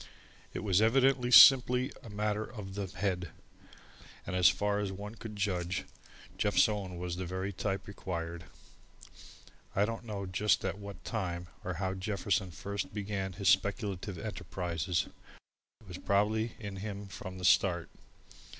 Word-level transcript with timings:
It 0.51 0.61
was 0.63 0.81
evidently 0.81 1.29
simply 1.29 1.91
a 2.01 2.09
matter 2.09 2.43
of 2.43 2.73
the 2.73 2.87
head, 2.87 3.29
and 4.25 4.35
as 4.35 4.49
far 4.49 4.79
as 4.79 4.91
one 4.91 5.13
could 5.13 5.35
judge, 5.35 5.85
Jeff's 6.39 6.67
own 6.67 6.97
was 6.97 7.17
the 7.17 7.25
very 7.27 7.53
type 7.53 7.85
required. 7.85 8.45
I 9.75 9.85
don't 9.85 10.03
know 10.05 10.25
just 10.25 10.65
at 10.65 10.79
what 10.79 11.05
time 11.05 11.49
or 11.63 11.75
how 11.75 11.93
Jefferson 11.93 12.49
first 12.49 12.91
began 12.95 13.33
his 13.33 13.49
speculative 13.49 14.17
enterprises. 14.17 15.05
It 15.81 15.87
was 15.87 15.99
probably 15.99 16.53
in 16.57 16.77
him 16.77 17.05
from 17.07 17.37
the 17.37 17.45
start. 17.45 17.87